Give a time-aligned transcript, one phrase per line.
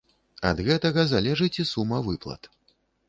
[0.51, 2.51] Ад гэтага залежыць і сума выплат.